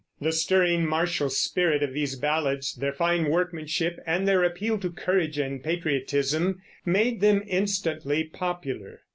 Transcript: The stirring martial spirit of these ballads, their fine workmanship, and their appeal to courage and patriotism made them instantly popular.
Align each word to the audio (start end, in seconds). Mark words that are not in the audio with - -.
The 0.19 0.31
stirring 0.31 0.87
martial 0.87 1.29
spirit 1.29 1.83
of 1.83 1.93
these 1.93 2.15
ballads, 2.15 2.73
their 2.73 2.91
fine 2.91 3.29
workmanship, 3.29 3.99
and 4.07 4.27
their 4.27 4.43
appeal 4.43 4.79
to 4.79 4.89
courage 4.89 5.37
and 5.37 5.63
patriotism 5.63 6.59
made 6.83 7.21
them 7.21 7.43
instantly 7.45 8.23
popular. 8.23 9.01